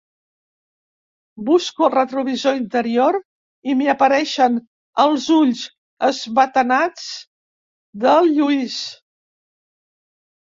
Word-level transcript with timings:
Busco 1.49 1.83
el 1.87 1.91
retrovisor 1.95 2.55
interior 2.59 3.17
i 3.73 3.75
m'hi 3.81 3.89
apareixen 3.93 4.55
els 5.05 5.27
ulls 5.35 5.61
esbatanats 6.09 7.05
del 8.05 8.31
Lluís. 8.39 8.79